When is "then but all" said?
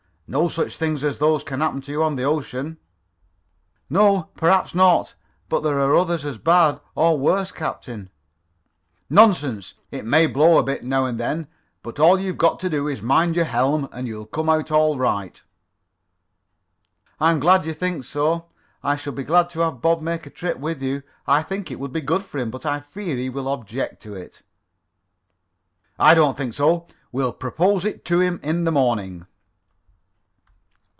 11.19-12.17